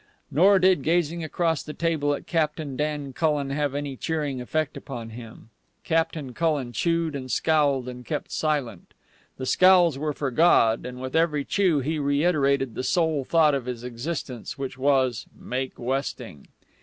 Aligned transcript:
Nor 0.31 0.57
did 0.57 0.81
gazing 0.81 1.23
across 1.23 1.61
the 1.61 1.75
table 1.75 2.15
at 2.15 2.25
Captain 2.25 2.75
Dan 2.75 3.13
Cullen 3.13 3.51
have 3.51 3.75
any 3.75 3.95
cheering 3.95 4.41
effect 4.41 4.75
upon 4.75 5.11
him. 5.11 5.51
Captain 5.83 6.33
Cullen 6.33 6.73
chewed 6.73 7.15
and 7.15 7.29
scowled 7.29 7.87
and 7.87 8.03
kept 8.03 8.31
silent. 8.31 8.95
The 9.37 9.45
scowls 9.45 9.99
were 9.99 10.13
for 10.13 10.31
God, 10.31 10.87
and 10.87 10.99
with 10.99 11.15
every 11.15 11.45
chew 11.45 11.81
he 11.81 11.99
reiterated 11.99 12.73
the 12.73 12.83
sole 12.83 13.23
thought 13.23 13.53
of 13.53 13.65
his 13.67 13.83
existence, 13.83 14.57
which 14.57 14.75
was 14.75 15.27
_make 15.39 15.77
westing. 15.77 16.47